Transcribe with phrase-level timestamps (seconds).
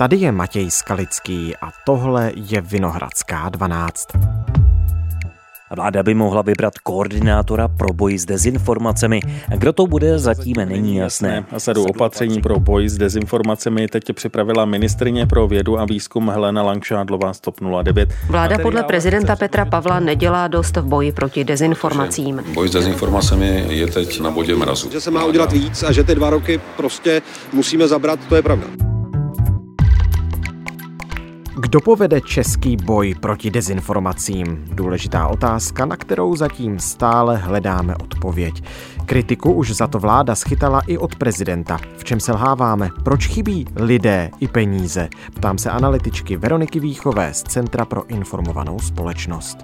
[0.00, 4.06] Tady je Matěj Skalický a tohle je Vinohradská 12.
[5.76, 9.20] Vláda by mohla vybrat koordinátora pro boj s dezinformacemi.
[9.56, 11.44] Kdo to bude, zatím není jasné.
[11.52, 16.62] A sadu opatření pro boj s dezinformacemi teď připravila ministrině pro vědu a výzkum Helena
[16.62, 18.08] Langšádlová z TOP 09.
[18.26, 22.42] Vláda podle prezidenta Petra Pavla nedělá dost v boji proti dezinformacím.
[22.54, 24.90] Boj s dezinformacemi je teď na bodě mrazu.
[24.90, 27.22] Že se má udělat víc a že ty dva roky prostě
[27.52, 28.89] musíme zabrat, to je pravda.
[31.62, 34.64] Kdo povede český boj proti dezinformacím?
[34.72, 38.62] Důležitá otázka, na kterou zatím stále hledáme odpověď.
[39.06, 41.78] Kritiku už za to vláda schytala i od prezidenta.
[41.96, 42.88] V čem selháváme?
[43.04, 45.08] Proč chybí lidé i peníze?
[45.34, 49.58] Ptám se analytičky Veroniky Výchové z Centra pro informovanou společnost.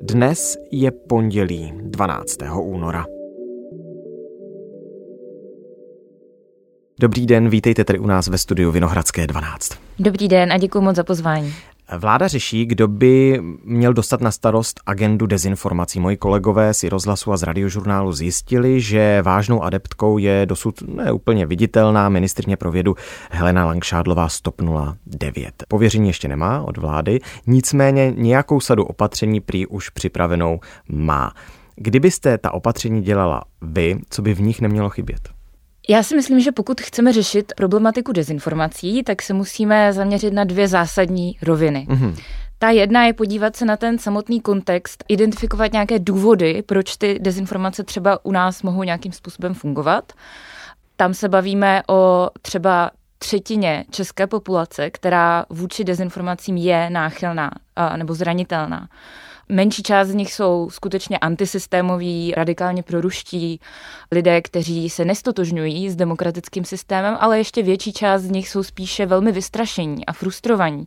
[0.00, 2.36] Dnes je pondělí 12.
[2.62, 3.19] února.
[7.00, 9.72] Dobrý den, vítejte tady u nás ve studiu Vinohradské 12.
[9.98, 11.54] Dobrý den a děkuji moc za pozvání.
[11.98, 16.00] Vláda řeší, kdo by měl dostat na starost agendu dezinformací.
[16.00, 22.08] Moji kolegové si rozhlasu a z radiožurnálu zjistili, že vážnou adeptkou je dosud neúplně viditelná
[22.08, 22.94] ministrně pro vědu
[23.30, 24.62] Helena Langšádlová z TOP
[25.04, 25.64] 09.
[25.68, 31.32] Pověření ještě nemá od vlády, nicméně nějakou sadu opatření prý už připravenou má.
[31.76, 35.39] Kdybyste ta opatření dělala vy, co by v nich nemělo chybět?
[35.90, 40.68] Já si myslím, že pokud chceme řešit problematiku dezinformací, tak se musíme zaměřit na dvě
[40.68, 41.86] zásadní roviny.
[41.90, 42.16] Mm-hmm.
[42.58, 47.84] Ta jedna je podívat se na ten samotný kontext, identifikovat nějaké důvody, proč ty dezinformace
[47.84, 50.12] třeba u nás mohou nějakým způsobem fungovat.
[50.96, 57.50] Tam se bavíme o třeba třetině české populace, která vůči dezinformacím je náchylná
[57.96, 58.88] nebo zranitelná.
[59.50, 63.60] Menší část z nich jsou skutečně antisystémoví, radikálně proruští
[64.12, 69.06] lidé, kteří se nestotožňují s demokratickým systémem, ale ještě větší část z nich jsou spíše
[69.06, 70.86] velmi vystrašení a frustrovaní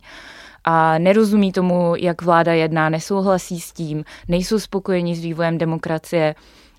[0.64, 6.34] a nerozumí tomu, jak vláda jedná, nesouhlasí s tím, nejsou spokojení s vývojem demokracie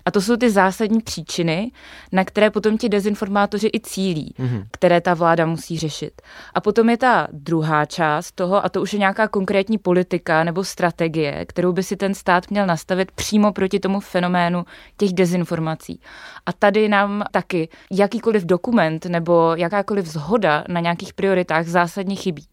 [0.06, 1.70] a to jsou ty zásadní příčiny,
[2.12, 4.66] na které potom ti dezinformátoři i cílí, mm-hmm.
[4.70, 6.22] které ta vláda musí řešit.
[6.54, 10.64] A potom je ta druhá část toho, a to už je nějaká konkrétní politika nebo
[10.64, 14.64] strategie, kterou by si ten stát měl nastavit přímo proti tomu fenoménu
[14.96, 16.00] těch dezinformací.
[16.46, 22.46] A tady nám taky jakýkoliv dokument nebo jakákoliv zhoda na nějakých prioritách zásadně chybí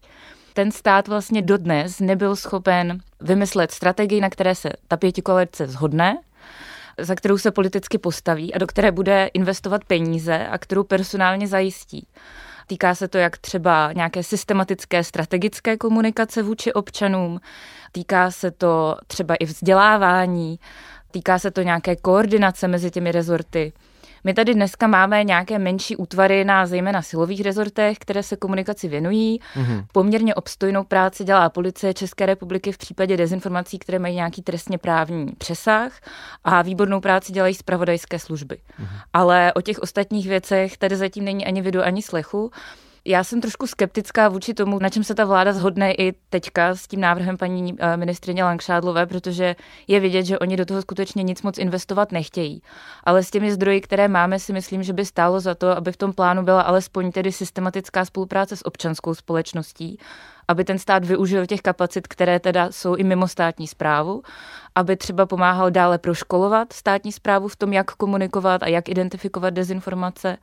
[0.54, 6.18] ten stát vlastně dodnes nebyl schopen vymyslet strategii, na které se ta pětikoalice zhodne,
[6.98, 12.06] za kterou se politicky postaví a do které bude investovat peníze a kterou personálně zajistí.
[12.66, 17.40] Týká se to jak třeba nějaké systematické strategické komunikace vůči občanům,
[17.92, 20.58] týká se to třeba i vzdělávání,
[21.10, 23.72] týká se to nějaké koordinace mezi těmi rezorty.
[24.24, 29.40] My tady dneska máme nějaké menší útvary na zejména silových rezortech, které se komunikaci věnují.
[29.56, 29.84] Mm-hmm.
[29.92, 35.32] Poměrně obstojnou práci dělá policie České republiky v případě dezinformací, které mají nějaký trestně právní
[35.38, 35.92] přesah
[36.44, 38.54] a výbornou práci dělají zpravodajské služby.
[38.54, 38.98] Mm-hmm.
[39.12, 42.50] Ale o těch ostatních věcech tady zatím není ani vidu, ani slechu.
[43.06, 46.86] Já jsem trošku skeptická vůči tomu, na čem se ta vláda zhodne i teďka s
[46.86, 49.56] tím návrhem paní eh, ministrině Langšádlové, protože
[49.88, 52.62] je vidět, že oni do toho skutečně nic moc investovat nechtějí.
[53.04, 55.96] Ale s těmi zdroji, které máme, si myslím, že by stálo za to, aby v
[55.96, 59.98] tom plánu byla alespoň tedy systematická spolupráce s občanskou společností,
[60.48, 64.22] aby ten stát využil těch kapacit, které teda jsou i mimo státní zprávu,
[64.74, 70.36] aby třeba pomáhal dále proškolovat státní zprávu v tom, jak komunikovat a jak identifikovat dezinformace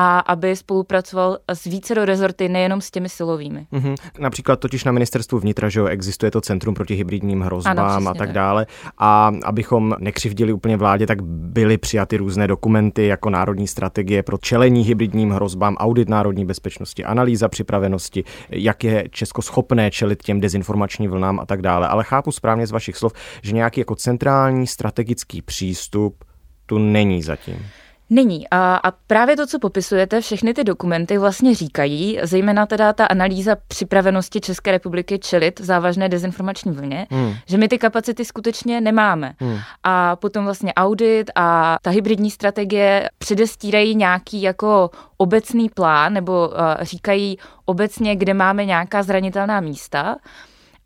[0.00, 3.66] a aby spolupracoval s více do rezorty, nejenom s těmi silovými.
[3.72, 3.94] Mm-hmm.
[4.18, 8.14] Například totiž na ministerstvu vnitra, že jo, existuje to Centrum proti hybridním hrozbám ano, a
[8.14, 8.66] tak, tak dále.
[8.98, 14.82] A abychom nekřivdili úplně vládě, tak byly přijaty různé dokumenty jako národní strategie pro čelení
[14.82, 21.40] hybridním hrozbám, audit národní bezpečnosti, analýza připravenosti, jak je Česko schopné čelit těm dezinformačním vlnám
[21.40, 21.88] a tak dále.
[21.88, 26.24] Ale chápu správně z vašich slov, že nějaký jako centrální strategický přístup
[26.66, 27.66] tu není zatím.
[28.10, 28.48] Není.
[28.50, 33.56] A, a právě to, co popisujete, všechny ty dokumenty vlastně říkají, zejména teda ta analýza
[33.68, 37.34] připravenosti České republiky čelit závažné dezinformační vlně, hmm.
[37.46, 39.34] že my ty kapacity skutečně nemáme.
[39.38, 39.58] Hmm.
[39.84, 46.54] A potom vlastně audit a ta hybridní strategie předestírají nějaký jako obecný plán, nebo uh,
[46.80, 50.16] říkají obecně, kde máme nějaká zranitelná místa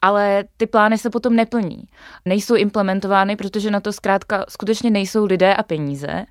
[0.05, 1.85] ale ty plány se potom neplní.
[2.25, 6.25] Nejsou implementovány, protože na to zkrátka skutečně nejsou lidé a peníze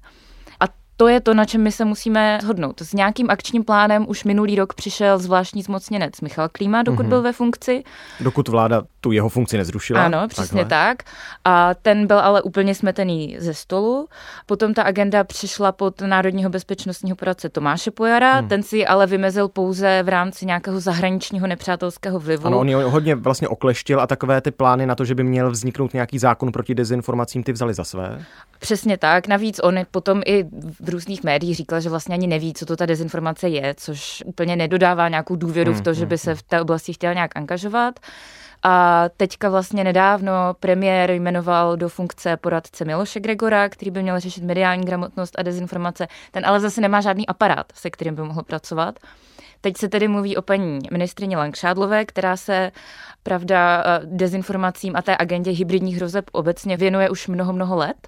[0.97, 2.81] to je to, na čem my se musíme shodnout.
[2.81, 7.09] S nějakým akčním plánem už minulý rok přišel zvláštní zmocněnec Michal Klíma, dokud mm-hmm.
[7.09, 7.83] byl ve funkci.
[8.19, 10.05] Dokud vláda tu jeho funkci nezrušila.
[10.05, 10.87] Ano, přesně Takhle.
[10.87, 11.03] tak.
[11.45, 14.07] A ten byl ale úplně smetený ze stolu.
[14.45, 18.49] Potom ta agenda přišla pod národního bezpečnostního poradce Tomáše Pojara, hmm.
[18.49, 22.47] ten si ale vymezil pouze v rámci nějakého zahraničního nepřátelského vlivu.
[22.47, 25.51] Ano, on ji hodně vlastně okleštil a takové ty plány na to, že by měl
[25.51, 28.25] vzniknout nějaký zákon proti dezinformacím, ty vzali za své.
[28.59, 29.27] Přesně tak.
[29.27, 30.43] Navíc on potom i
[30.79, 34.55] v různých médiích říkal, že vlastně ani neví, co to ta dezinformace je, což úplně
[34.55, 36.37] nedodává nějakou důvěru hmm, v to, že by hmm, se hmm.
[36.37, 37.99] v té oblasti chtěl nějak angažovat.
[38.63, 44.43] A teďka vlastně nedávno premiér jmenoval do funkce poradce Miloše Gregora, který by měl řešit
[44.43, 46.07] mediální gramotnost a dezinformace.
[46.31, 48.99] Ten ale zase nemá žádný aparát, se kterým by mohl pracovat.
[49.61, 52.71] Teď se tedy mluví o paní ministrině Langšádlové, která se,
[53.23, 58.07] pravda, dezinformacím a té agendě hybridních hrozeb obecně věnuje už mnoho, mnoho let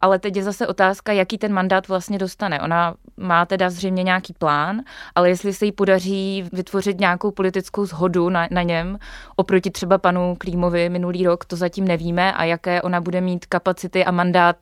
[0.00, 2.60] ale teď je zase otázka, jaký ten mandát vlastně dostane.
[2.60, 4.80] Ona má teda zřejmě nějaký plán,
[5.14, 8.98] ale jestli se jí podaří vytvořit nějakou politickou zhodu na, na něm,
[9.36, 14.04] oproti třeba panu Klímovi minulý rok, to zatím nevíme a jaké ona bude mít kapacity
[14.04, 14.56] a mandát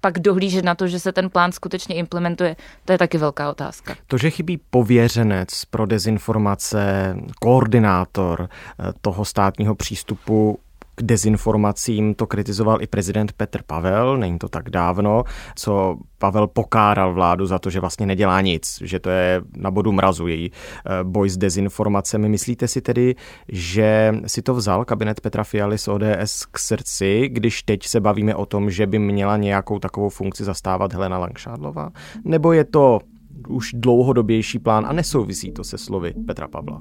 [0.00, 3.96] pak dohlížet na to, že se ten plán skutečně implementuje, to je taky velká otázka.
[4.06, 10.58] To, že chybí pověřenec pro dezinformace, koordinátor eh, toho státního přístupu,
[10.96, 15.24] k dezinformacím to kritizoval i prezident Petr Pavel, není to tak dávno,
[15.56, 19.92] co Pavel pokáral vládu za to, že vlastně nedělá nic, že to je na bodu
[19.92, 22.28] mrazu její eh, boj s dezinformacemi.
[22.28, 23.14] Myslíte si tedy,
[23.48, 28.34] že si to vzal kabinet Petra Fialy z ODS k srdci, když teď se bavíme
[28.34, 31.90] o tom, že by měla nějakou takovou funkci zastávat Helena Langšádlová?
[32.24, 33.00] Nebo je to
[33.48, 36.80] už dlouhodobější plán a nesouvisí to se slovy Petra Pavla?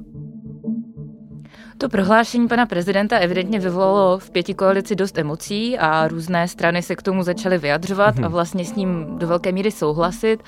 [1.77, 6.95] To prohlášení pana prezidenta evidentně vyvolalo v pěti koalici dost emocí a různé strany se
[6.95, 8.31] k tomu začaly vyjadřovat a mhm.
[8.31, 10.43] vlastně s ním do velké míry souhlasit.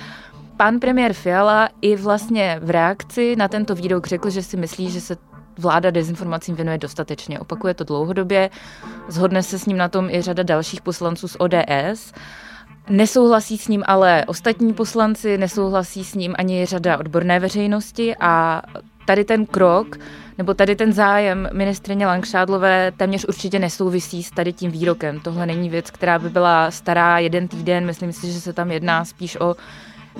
[0.58, 5.02] Pan premiér Fiala i vlastně v reakci na tento výrok řekl, že si myslí, že
[5.02, 5.18] se
[5.58, 7.40] vláda dezinformacím věnuje dostatečně.
[7.40, 8.50] Opakuje to dlouhodobě,
[9.08, 12.14] zhodne se s ním na tom i řada dalších poslanců z ODS.
[12.90, 18.62] Nesouhlasí s ním ale ostatní poslanci, nesouhlasí s ním ani řada odborné veřejnosti a
[19.06, 19.98] tady ten krok
[20.38, 25.20] nebo tady ten zájem ministrině Langšádlové téměř určitě nesouvisí s tady tím výrokem.
[25.20, 29.06] Tohle není věc, která by byla stará jeden týden, myslím si, že se tam jedná
[29.06, 29.56] spíš o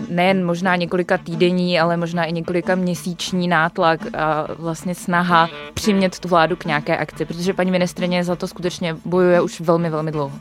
[0.10, 6.28] nejen možná několika týdenní, ale možná i několika měsíční nátlak a vlastně snaha přimět tu
[6.28, 10.40] vládu k nějaké akci, protože paní ministrině za to skutečně bojuje už velmi, velmi dlouho.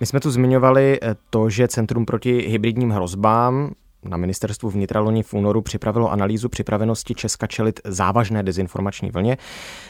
[0.00, 3.70] My jsme tu zmiňovali eh, to, že Centrum proti hybridním hrozbám
[4.04, 9.36] na ministerstvu vnitra loni v únoru připravilo analýzu připravenosti Česka čelit závažné dezinformační vlně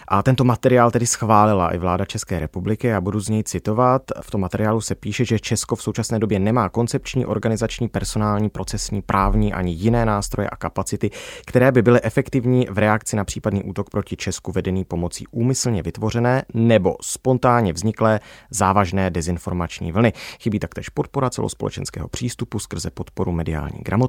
[0.08, 4.02] a tento materiál tedy schválila i vláda České republiky a budu z něj citovat.
[4.20, 9.02] V tom materiálu se píše, že Česko v současné době nemá koncepční, organizační, personální, procesní,
[9.02, 11.10] právní ani jiné nástroje a kapacity,
[11.46, 16.44] které by byly efektivní v reakci na případný útok proti Česku vedený pomocí úmyslně vytvořené
[16.54, 18.20] nebo spontánně vzniklé
[18.50, 20.12] závažné dezinformační vlny.
[20.40, 23.99] Chybí taktéž podpora celospolečenského přístupu skrze podporu mediální gramotnosti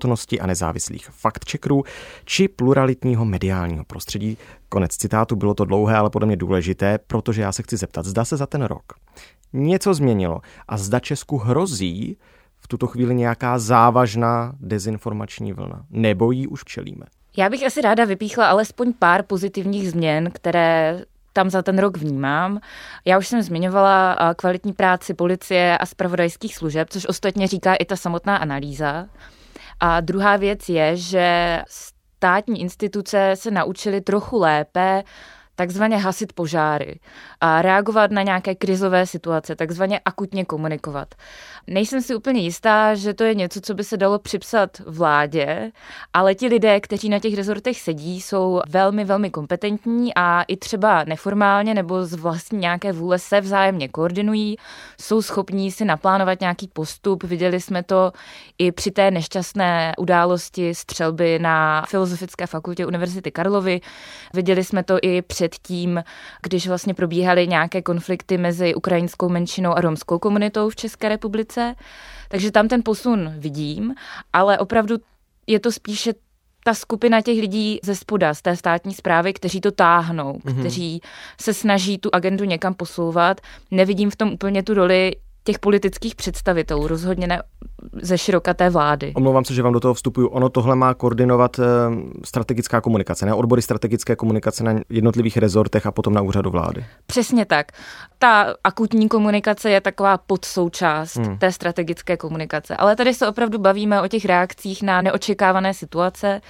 [0.42, 1.84] a nezávislých fact-checkerů
[2.26, 4.38] či pluralitního mediálního prostředí.
[4.70, 8.26] Konec citátu, bylo to dlouhé, ale podle mě důležité, protože já se chci zeptat, zda
[8.26, 8.84] se za ten rok
[9.54, 12.18] něco změnilo a zda Česku hrozí
[12.60, 17.06] v tuto chvíli nějaká závažná dezinformační vlna, nebo ji už čelíme?
[17.38, 21.02] Já bych asi ráda vypíchla alespoň pár pozitivních změn, které
[21.34, 22.60] tam za ten rok vnímám.
[23.06, 27.96] Já už jsem zmiňovala kvalitní práci policie a spravodajských služeb, což ostatně říká i ta
[27.96, 29.08] samotná analýza.
[29.84, 35.04] A druhá věc je, že státní instituce se naučily trochu lépe
[35.56, 37.00] takzvaně hasit požáry
[37.42, 41.16] a reagovat na nějaké krizové situace, takzvaně akutně komunikovat.
[41.68, 45.72] Nejsem si úplně jistá, že to je něco, co by se dalo připsat vládě,
[46.14, 51.04] ale ti lidé, kteří na těch rezortech sedí, jsou velmi, velmi kompetentní a i třeba
[51.04, 54.58] neformálně nebo z vlastní nějaké vůle se vzájemně koordinují,
[55.02, 57.24] jsou schopní si naplánovat nějaký postup.
[57.24, 58.12] Viděli jsme to
[58.58, 63.82] i při té nešťastné události střelby na Filozofické fakultě Univerzity Karlovy.
[64.34, 66.04] Viděli jsme to i předtím,
[66.42, 71.76] když vlastně probíhaly nějaké konflikty mezi ukrajinskou menšinou a romskou komunitou v České republice
[72.32, 73.96] takže tam ten posun vidím,
[74.34, 74.98] ale opravdu
[75.48, 76.14] je to spíše
[76.64, 80.60] ta skupina těch lidí ze spoda, z té státní zprávy, kteří to táhnou, mm-hmm.
[80.60, 81.02] kteří
[81.42, 83.42] se snaží tu agendu někam posouvat.
[83.72, 87.42] Nevidím v tom úplně tu roli těch politických představitelů, rozhodně ne
[88.02, 89.14] ze široka té vlády.
[89.16, 90.28] Omlouvám se, že vám do toho vstupuju.
[90.28, 91.64] Ono tohle má koordinovat eh,
[92.26, 96.86] strategická komunikace, ne odbory strategické komunikace na jednotlivých rezortech a potom na úřadu vlády.
[97.06, 97.72] Přesně tak.
[98.20, 101.38] Ta akutní komunikace je taková podsoučást hmm.
[101.38, 102.76] té strategické komunikace.
[102.76, 106.42] Ale tady se opravdu bavíme o těch reakcích na neočekávané situace.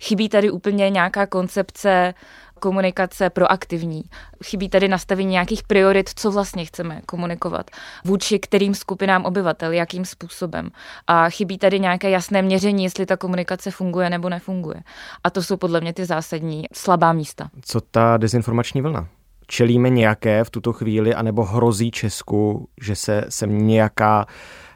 [0.00, 2.14] Chybí tady úplně nějaká koncepce
[2.60, 4.02] komunikace proaktivní.
[4.44, 7.70] Chybí tady nastavení nějakých priorit, co vlastně chceme komunikovat,
[8.04, 10.70] vůči kterým skupinám obyvatel, jakým způsobem.
[11.06, 14.82] A chybí tady nějaké jasné měření, jestli ta komunikace funguje nebo nefunguje.
[15.24, 17.50] A to jsou podle mě ty zásadní slabá místa.
[17.60, 19.08] Co ta dezinformační vlna?
[19.46, 24.26] Čelíme nějaké v tuto chvíli, anebo hrozí Česku, že se sem nějaká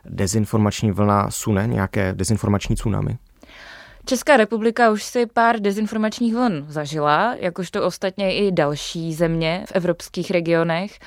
[0.04, 3.18] dezinformační vlna sune, nějaké dezinformační tsunami?
[4.04, 10.30] Česká republika už si pár dezinformačních vln zažila, jakožto ostatně i další země v evropských
[10.30, 10.98] regionech.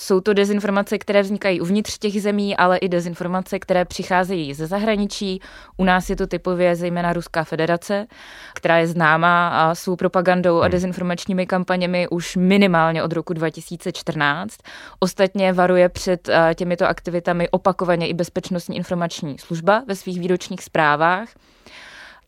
[0.00, 5.40] Jsou to dezinformace, které vznikají uvnitř těch zemí, ale i dezinformace, které přicházejí ze zahraničí.
[5.76, 8.06] U nás je to typově zejména Ruská federace,
[8.54, 10.70] která je známá a svou propagandou a hmm.
[10.70, 14.58] dezinformačními kampaněmi už minimálně od roku 2014.
[14.98, 21.28] Ostatně varuje před eh, těmito aktivitami opakovaně i Bezpečnostní informační služba ve svých výročních zprávách.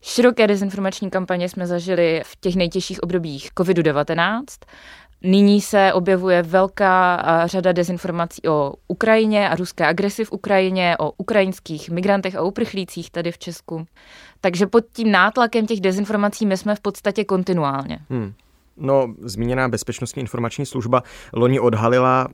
[0.01, 4.43] Široké dezinformační kampaně jsme zažili v těch nejtěžších obdobích COVID-19.
[5.23, 11.89] Nyní se objevuje velká řada dezinformací o Ukrajině a ruské agresi v Ukrajině, o ukrajinských
[11.89, 13.85] migrantech a uprchlících tady v Česku.
[14.41, 17.99] Takže pod tím nátlakem těch dezinformací my jsme v podstatě kontinuálně.
[18.09, 18.33] Hmm.
[18.77, 21.03] No, zmíněná bezpečnostní informační služba
[21.33, 22.27] loni odhalila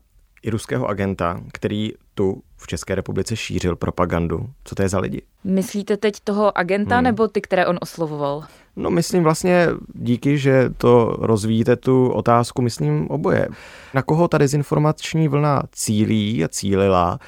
[0.44, 4.50] i ruského agenta, který tu v České republice šířil propagandu.
[4.64, 5.22] Co to je za lidi?
[5.44, 7.04] Myslíte teď toho agenta hmm.
[7.04, 8.44] nebo ty, které on oslovoval?
[8.76, 13.48] No myslím vlastně díky, že to rozvíjíte tu otázku, myslím oboje.
[13.94, 17.20] Na koho ta dezinformační vlna cílí a cílila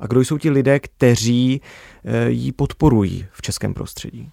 [0.00, 1.60] a kdo jsou ti lidé, kteří
[2.04, 4.30] eh, ji podporují v českém prostředí?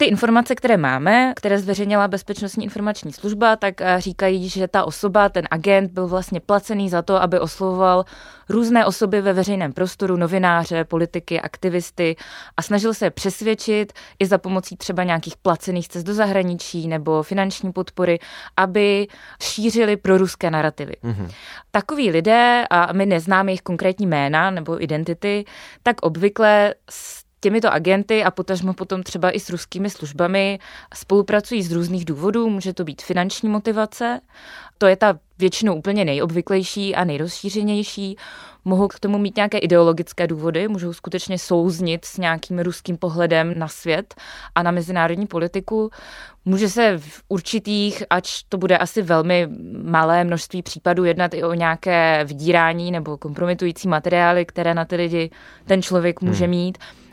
[0.00, 5.28] Ty informace, které máme, které zveřejnila Bezpečnostní informační služba, tak eh, říkají, že ta osoba,
[5.28, 8.04] ten agent, byl vlastně placený za to, aby oslovoval
[8.48, 12.16] různé osoby ve veřejném prostoru, novináře, politiky, aktivisty
[12.56, 17.72] a snažil se přesvědčit i za pomocí třeba nějakých placených cest do zahraničí nebo finanční
[17.72, 18.18] podpory,
[18.56, 19.06] aby
[19.42, 20.94] šířili proruské narrativy.
[21.04, 21.30] Mm-hmm.
[21.70, 25.44] Takoví lidé, a my neznáme jejich konkrétní jména nebo identity,
[25.82, 26.74] tak obvykle
[27.40, 30.58] těmito agenty a potažmo potom třeba i s ruskými službami
[30.94, 32.50] spolupracují z různých důvodů.
[32.50, 34.20] Může to být finanční motivace,
[34.78, 38.16] to je ta většinou úplně nejobvyklejší a nejrozšířenější.
[38.64, 43.68] Mohou k tomu mít nějaké ideologické důvody, můžou skutečně souznit s nějakým ruským pohledem na
[43.68, 44.14] svět
[44.54, 45.90] a na mezinárodní politiku.
[46.44, 49.48] Může se v určitých, ač to bude asi velmi
[49.82, 55.30] malé množství případů, jednat i o nějaké vydírání nebo kompromitující materiály, které na ty lidi
[55.66, 56.50] ten člověk může hmm.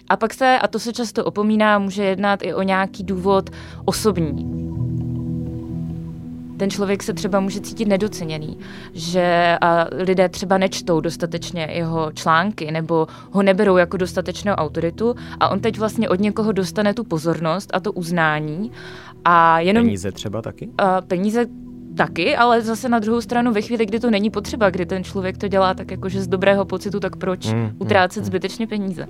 [0.09, 3.49] A pak se, a to se často opomíná, může jednat i o nějaký důvod
[3.85, 4.67] osobní
[6.57, 8.57] ten člověk se třeba může cítit nedoceněný,
[8.93, 9.57] že
[9.91, 15.79] lidé třeba nečtou dostatečně jeho články nebo ho neberou jako dostatečnou autoritu a on teď
[15.79, 18.71] vlastně od někoho dostane tu pozornost a to uznání.
[19.25, 20.69] A jenom, peníze třeba taky?
[20.77, 21.45] A peníze
[21.97, 25.37] taky, ale zase na druhou stranu ve chvíli, kdy to není potřeba, kdy ten člověk
[25.37, 29.07] to dělá tak jakože z dobrého pocitu, tak proč mm, mm utrácet mm, zbytečně peníze.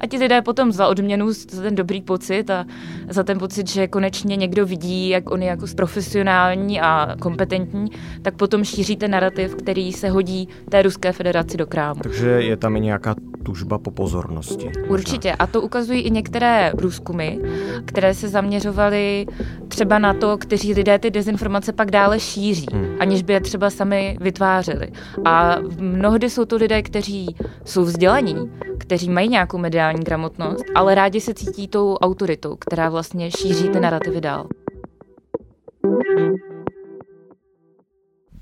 [0.00, 2.66] A ti lidé potom za odměnu, za ten dobrý pocit a
[3.08, 7.90] za ten pocit, že konečně někdo vidí, jak on je jako profesionální a kompetentní,
[8.22, 12.00] tak potom šíří ten narrativ, který se hodí té Ruské federaci do krámu.
[12.00, 14.70] Takže je tam i nějaká tužba po pozornosti.
[14.88, 15.32] Určitě.
[15.32, 17.38] A to ukazují i některé průzkumy,
[17.84, 19.26] které se zaměřovaly
[19.68, 22.29] třeba na to, kteří lidé ty dezinformace pak dále šíří,
[22.72, 22.96] hmm.
[23.00, 24.92] aniž by je třeba sami vytvářeli.
[25.24, 31.20] A mnohdy jsou to lidé, kteří jsou vzdělaní, kteří mají nějakou mediální gramotnost, ale rádi
[31.20, 34.46] se cítí tou autoritou, která vlastně šíří ty narrativy dál.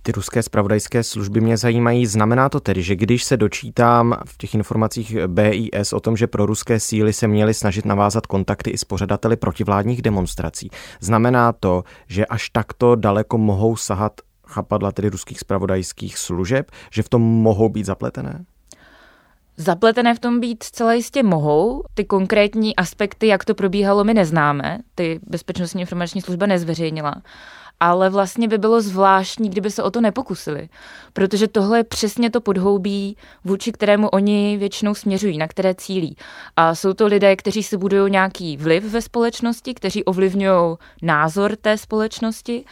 [0.08, 2.06] Ty ruské spravodajské služby mě zajímají.
[2.06, 6.46] Znamená to tedy, že když se dočítám v těch informacích BIS o tom, že pro
[6.46, 12.26] ruské síly se měly snažit navázat kontakty i s pořadateli protivládních demonstrací, znamená to, že
[12.26, 14.12] až takto daleko mohou sahat
[14.46, 18.44] chapadla tedy ruských spravodajských služeb, že v tom mohou být zapletené?
[19.56, 21.84] Zapletené v tom být zcela jistě mohou.
[21.94, 24.78] Ty konkrétní aspekty, jak to probíhalo, my neznáme.
[24.94, 27.14] Ty bezpečnostní informační služba nezveřejnila
[27.80, 30.68] ale vlastně by bylo zvláštní, kdyby se o to nepokusili,
[31.12, 36.16] protože tohle je přesně to podhoubí, vůči kterému oni většinou směřují, na které cílí.
[36.56, 41.78] A jsou to lidé, kteří si budují nějaký vliv ve společnosti, kteří ovlivňují názor té
[41.78, 42.64] společnosti.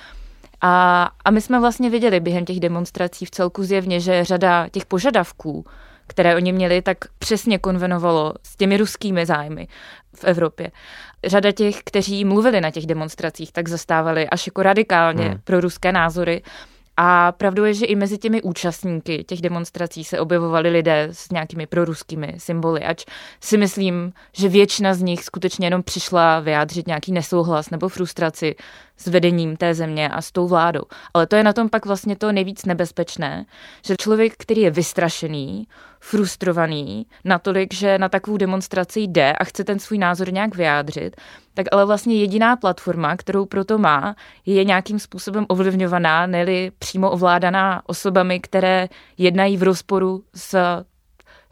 [0.61, 4.87] A, a my jsme vlastně viděli během těch demonstrací v celku zjevně, že řada těch
[4.87, 5.65] požadavků,
[6.07, 9.69] které oni měli, tak přesně konvenovalo s těmi ruskými zájmy
[10.15, 10.71] v Evropě.
[11.25, 15.41] Řada těch, kteří mluvili na těch demonstracích, tak zastávali až jako radikálně hmm.
[15.45, 16.43] pro ruské názory.
[16.97, 21.67] A pravdou je, že i mezi těmi účastníky těch demonstrací se objevovali lidé s nějakými
[21.67, 23.05] proruskými symboly, ač
[23.41, 28.55] si myslím, že většina z nich skutečně jenom přišla vyjádřit nějaký nesouhlas nebo frustraci
[28.97, 30.83] s vedením té země a s tou vládou.
[31.15, 33.47] Ale to je na tom pak vlastně to nejvíc nebezpečné,
[33.85, 35.69] že člověk, který je vystrašený,
[36.01, 41.17] frustrovaný natolik, že na takovou demonstraci jde a chce ten svůj názor nějak vyjádřit,
[41.55, 47.83] tak ale vlastně jediná platforma, kterou proto má, je nějakým způsobem ovlivňovaná, neli přímo ovládaná
[47.87, 48.89] osobami, které
[49.19, 50.85] jednají v rozporu s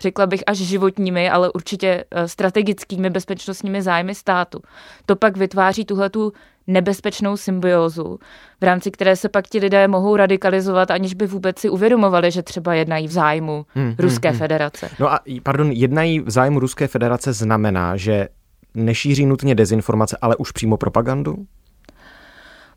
[0.01, 4.61] řekla bych až životními, ale určitě eh, strategickými bezpečnostními zájmy státu.
[5.07, 6.33] To pak vytváří tuhletu
[6.67, 8.19] nebezpečnou symbiózu,
[8.61, 12.43] v rámci které se pak ti lidé mohou radikalizovat, aniž by vůbec si uvědomovali, že
[12.43, 14.91] třeba jednají v zájmu hmm, hmm Ruské hmm, federace.
[14.99, 18.29] No a pardon, jednají v zájmu Ruské federace znamená, že
[18.75, 21.37] nešíří nutně dezinformace, ale už přímo propagandu?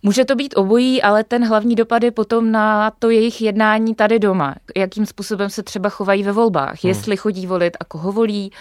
[0.04, 4.20] Může to být obojí, ale ten hlavní dopad je potom na to jejich jednání tady
[4.20, 4.56] doma.
[4.78, 6.90] Jakým způsobem se třeba chovají ve volbách, hmm.
[6.90, 8.52] jestli chodí volit a koho volí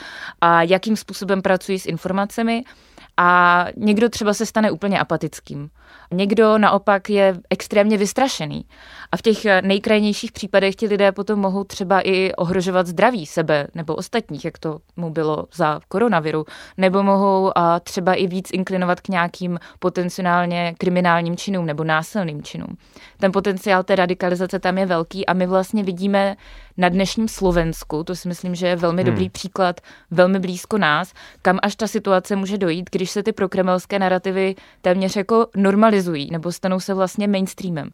[0.40, 2.64] a jakým způsobem pracují s informacemi
[3.16, 5.70] a někdo třeba se stane úplně apatickým.
[6.12, 8.64] Někdo naopak je extrémně vystrašený.
[9.12, 13.94] A v těch nejkrajnějších případech ti lidé potom mohou třeba i ohrožovat zdraví sebe nebo
[13.94, 16.44] ostatních, jak to mu bylo za koronaviru,
[16.76, 22.76] nebo mohou třeba i víc inklinovat k nějakým potenciálně kriminálním činům nebo násilným činům.
[23.16, 26.37] Ten potenciál té radikalizace tam je velký a my vlastně vidíme
[26.76, 29.12] na dnešním Slovensku, to si myslím, že je velmi hmm.
[29.12, 29.80] dobrý příklad,
[30.11, 35.16] velmi blízko nás, kam až ta situace může dojít, když se ty prokremelské narrativy téměř
[35.16, 37.90] jako normalizují nebo stanou se vlastně mainstreamem.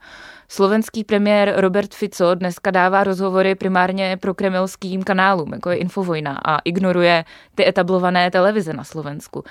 [0.49, 6.59] Slovenský premiér Robert Fico dneska dává rozhovory primárně pro kremelským kanálům, jako je Infovojna, a
[6.59, 7.25] ignoruje
[7.55, 9.45] ty etablované televize na Slovensku.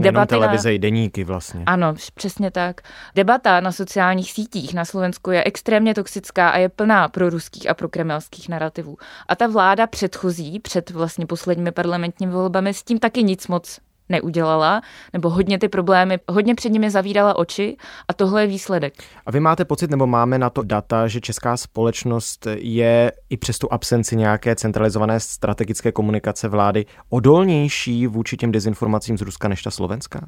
[0.00, 0.72] Debaty televize na...
[0.72, 1.62] i deníky vlastně.
[1.66, 2.80] Ano, přesně tak.
[3.14, 7.74] Debata na sociálních sítích na Slovensku je extrémně toxická a je plná pro ruských a
[7.74, 8.96] pro kremelských narrativů.
[9.28, 13.78] A ta vláda předchozí, před vlastně posledními parlamentními volbami, s tím taky nic moc
[14.12, 14.80] neudělala,
[15.12, 17.76] nebo hodně ty problémy, hodně před nimi zavírala oči
[18.08, 18.94] a tohle je výsledek.
[19.26, 23.58] A vy máte pocit, nebo máme na to data, že česká společnost je i přes
[23.58, 29.70] tu absenci nějaké centralizované strategické komunikace vlády odolnější vůči těm dezinformacím z Ruska než ta
[29.70, 30.20] slovenská?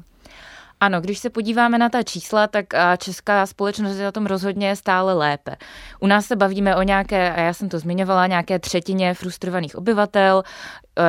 [0.79, 2.65] Ano, když se podíváme na ta čísla, tak
[2.97, 5.55] česká společnost je na tom rozhodně stále lépe.
[5.99, 10.43] U nás se bavíme o nějaké, a já jsem to zmiňovala, nějaké třetině frustrovaných obyvatel.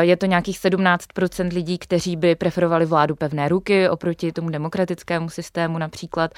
[0.01, 5.79] Je to nějakých 17% lidí, kteří by preferovali vládu pevné ruky oproti tomu demokratickému systému
[5.79, 6.31] například.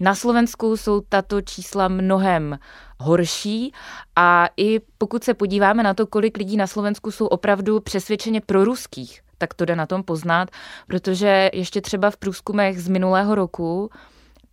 [0.00, 2.58] Na Slovensku jsou tato čísla mnohem
[2.98, 3.72] horší
[4.16, 9.20] a i pokud se podíváme na to, kolik lidí na Slovensku jsou opravdu přesvědčeně proruských,
[9.42, 10.50] tak to jde na tom poznat,
[10.86, 13.90] protože ještě třeba v průzkumech z minulého roku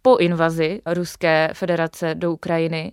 [0.02, 2.92] po invazi Ruské federace do Ukrajiny,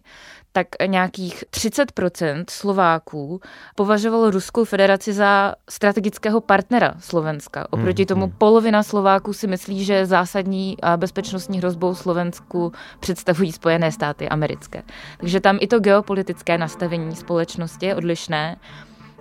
[0.53, 3.41] tak nějakých 30% Slováků
[3.75, 7.67] považovalo Ruskou federaci za strategického partnera Slovenska.
[7.71, 8.37] Oproti mhm, tomu mhm.
[8.39, 14.83] polovina Slováků si myslí, že zásadní bezpečnostní hrozbou Slovensku představují Spojené státy americké.
[15.21, 18.57] Takže tam i to geopolitické nastavení společnosti je odlišné.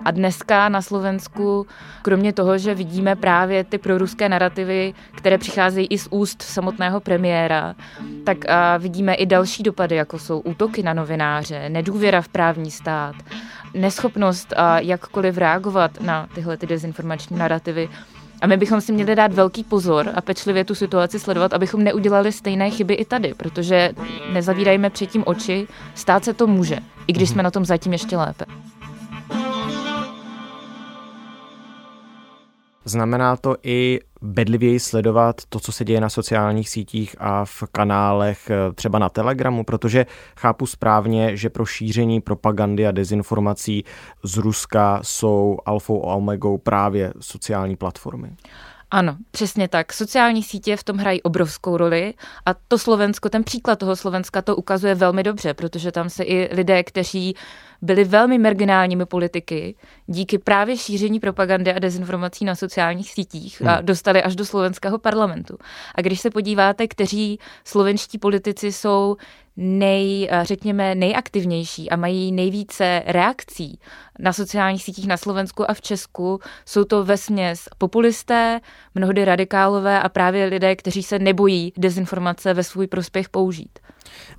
[0.06, 1.68] A dneska na Slovensku,
[2.02, 7.76] kromě toho, že vidíme právě ty proruské narrativy, které přicházejí i z úst samotného premiéra,
[8.24, 8.38] tak
[8.80, 13.16] vidíme i další dopady, jako jsou útoky na novináře, nedůvěra v právní stát,
[13.74, 17.90] neschopnost jakkoliv reagovat na tyhle ty dezinformační narrativy.
[18.42, 22.32] A my bychom si měli dát velký pozor a pečlivě tu situaci sledovat, abychom neudělali
[22.32, 23.92] stejné chyby i tady, protože
[24.34, 26.78] nezavírajme předtím oči, stát se to může,
[27.08, 28.46] i když jsme na tom zatím ještě lépe.
[32.96, 38.50] Znamená to i bedlivěji sledovat to, co se děje na sociálních sítích a v kanálech,
[38.50, 40.06] eh, třeba na Telegramu, protože
[40.38, 43.84] chápu správně, že pro šíření propagandy a dezinformací
[44.24, 48.36] z Ruska jsou alfou a omegou právě sociální platformy.
[48.92, 49.94] Ano, přesně tak.
[49.94, 52.14] Sociální sítě v tom hrají obrovskou roli
[52.46, 56.56] a to Slovensko, ten příklad toho Slovenska to ukazuje velmi dobře, protože tam se i
[56.56, 57.36] lidé, kteří
[57.82, 59.76] byli velmi marginálními politiky,
[60.08, 63.70] díky právě šíření propagandy a dezinformací na sociálních sítích hmm.
[63.70, 65.58] a dostali až do slovenského parlamentu.
[65.96, 69.18] A když se podíváte, kteří slovenští politici jsou
[69.58, 73.80] nej, řekněme, nejaktivnější a mají nejvíce reakcí
[74.20, 78.60] na sociálních sítích na Slovensku a v Česku, jsou to vesměs populisté,
[78.96, 83.80] mnohdy radikálové a právě lidé, kteří se nebojí dezinformace ve svůj prospěch použít.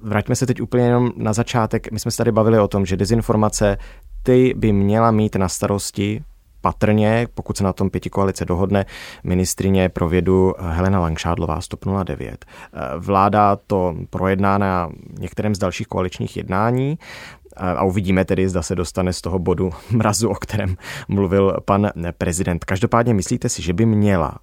[0.02, 1.92] Vraťme se teď úplně jenom na začátek.
[1.92, 3.78] My jsme se tady bavili o tom, že dezinformace
[4.22, 6.24] ty by měla mít na starosti
[6.60, 8.84] patrně, pokud se na tom pěti koalice dohodne,
[9.24, 12.46] ministrině pro vědu Helena Langšádlová 109.
[12.98, 16.98] Vláda to projedná na některém z dalších koaličních jednání
[17.56, 20.76] a uvidíme tedy, zda se dostane z toho bodu mrazu, o kterém
[21.08, 22.64] mluvil pan prezident.
[22.64, 24.34] Každopádně myslíte si, že by měla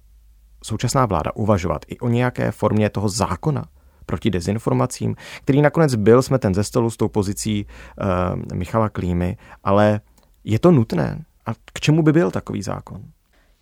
[0.64, 3.64] současná vláda uvažovat i o nějaké formě toho zákona
[4.06, 10.00] proti dezinformacím, který nakonec byl smeten ze stolu s tou pozicí uh, Michala Klímy, ale
[10.44, 11.24] je to nutné?
[11.46, 13.02] A k čemu by byl takový zákon?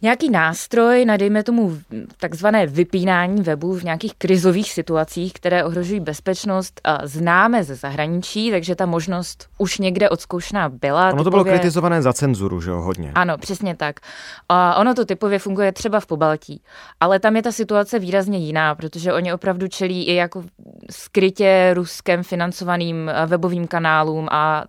[0.03, 1.79] Nějaký nástroj na, dejme tomu,
[2.17, 8.87] takzvané vypínání webu v nějakých krizových situacích, které ohrožují bezpečnost, známe ze zahraničí, takže ta
[8.87, 11.12] možnost už někde odzkoušená byla.
[11.12, 13.12] Ono to bylo kritizované za cenzuru, že jo, hodně.
[13.15, 14.01] Ano, přesně tak.
[14.49, 16.62] A ono to typově funguje třeba v Pobaltí,
[17.01, 20.45] ale tam je ta situace výrazně jiná, protože oni opravdu čelí i jako
[20.91, 24.65] skrytě ruskem financovaným webovým kanálům a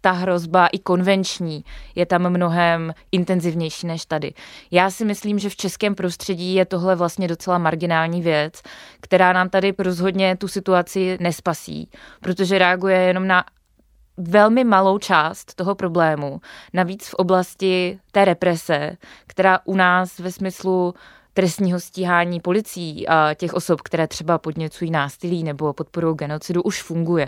[0.00, 4.32] ta hrozba i konvenční je tam mnohem intenzivnější než tady.
[4.70, 8.62] Já si myslím, že v českém prostředí je tohle vlastně docela marginální věc,
[9.00, 13.44] která nám tady rozhodně tu situaci nespasí, protože reaguje jenom na
[14.16, 16.40] velmi malou část toho problému.
[16.72, 20.94] Navíc v oblasti té represe, která u nás ve smyslu
[21.34, 27.26] trestního stíhání policií a těch osob, které třeba podněcují násilí nebo podporují genocidu, už funguje.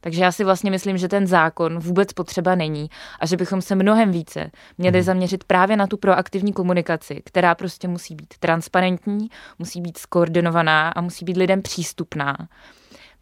[0.00, 3.74] Takže já si vlastně myslím, že ten zákon vůbec potřeba není a že bychom se
[3.74, 5.04] mnohem více měli mhm.
[5.04, 11.00] zaměřit právě na tu proaktivní komunikaci, která prostě musí být transparentní, musí být skoordinovaná a
[11.00, 12.36] musí být lidem přístupná.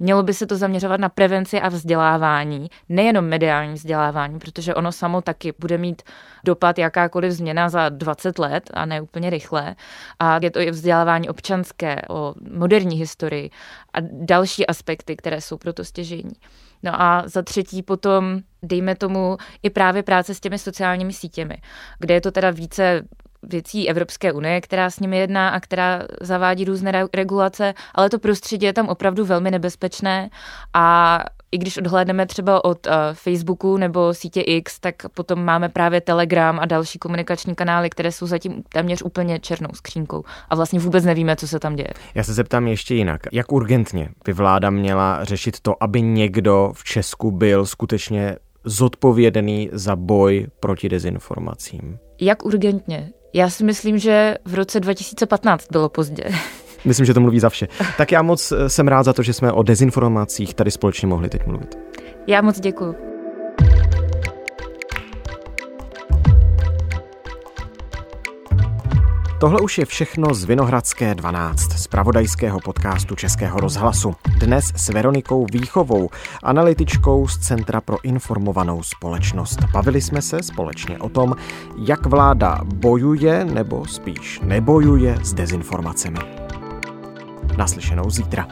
[0.01, 5.23] Mělo by se to zaměřovat na prevenci a vzdělávání, nejenom mediální vzdělávání, protože ono samo
[5.23, 6.03] taky bude mít
[6.45, 9.77] dopad jakákoliv změna za 20 let a ne úplně rychle.
[10.19, 13.51] A je to i vzdělávání občanské, o moderní historii
[13.93, 16.33] a další aspekty, které jsou proto stěžení.
[16.83, 21.57] No a za třetí potom, dejme tomu, i právě práce s těmi sociálními sítěmi,
[21.99, 23.03] kde je to teda více
[23.43, 28.67] věcí Evropské unie, která s nimi jedná a která zavádí různé regulace, ale to prostředí
[28.67, 30.31] je tam opravdu velmi nebezpečné
[30.75, 31.19] a
[31.53, 36.59] i když odhlédneme třeba od uh, Facebooku nebo sítě X, tak potom máme právě Telegram
[36.61, 41.37] a další komunikační kanály, které jsou zatím téměř úplně černou skřínkou a vlastně vůbec nevíme,
[41.37, 41.89] co se tam děje.
[42.15, 43.21] Já se zeptám ještě jinak.
[43.33, 49.97] Jak urgentně by vláda měla řešit to, aby někdo v Česku byl skutečně zodpovědný za
[49.97, 51.99] boj proti dezinformacím?
[52.21, 53.11] Jak urgentně?
[53.33, 56.25] Já si myslím, že v roce 2015 bylo pozdě.
[56.85, 57.69] Myslím, že to mluví za vše.
[57.97, 61.29] Tak já moc eh, jsem rád za to, že jsme o dezinformacích tady společně mohli
[61.29, 61.79] teď mluvit.
[62.27, 63.09] Já moc děkuji.
[69.41, 74.15] Tohle už je všechno z Vinohradské 12, z pravodajského podcastu Českého rozhlasu.
[74.39, 76.11] Dnes s Veronikou Výchovou,
[76.43, 79.65] analytičkou z Centra pro informovanou společnost.
[79.73, 81.35] Bavili jsme se společně o tom,
[81.77, 86.48] jak vláda bojuje nebo spíš nebojuje s dezinformacemi.
[87.59, 88.47] Naslyšenou zítra.